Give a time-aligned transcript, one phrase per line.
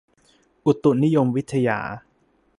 [0.65, 1.79] อุตุนิยมวิทยา